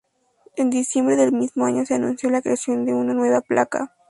[0.55, 3.93] En diciembre del mismo año se anunció la creación de una nueva placa.